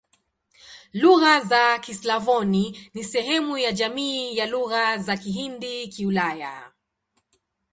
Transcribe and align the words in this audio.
Lugha 0.93 1.39
za 1.41 1.79
Kislavoni 1.79 2.89
ni 2.93 3.03
sehemu 3.03 3.57
ya 3.57 3.71
jamii 3.71 4.37
ya 4.37 4.45
Lugha 4.45 4.97
za 4.97 5.13
Kihindi-Kiulaya. 5.17 6.71